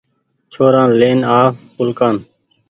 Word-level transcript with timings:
ڇورآن 0.51 0.89
لين 0.99 1.19
آو 1.37 1.47
اُلڪآن 1.79 2.15